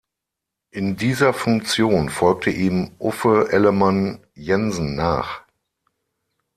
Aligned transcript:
In 0.71 0.97
dieser 0.97 1.31
Funktion 1.31 2.09
folgte 2.09 2.49
ihm 2.49 2.95
Uffe 2.97 3.49
Ellemann-Jensen 3.51 4.95
nach. 4.95 5.43